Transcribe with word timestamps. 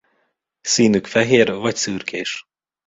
Színük 0.61 1.05
fehér 1.05 1.53
vagy 1.53 1.75
szürkés. 1.75 2.45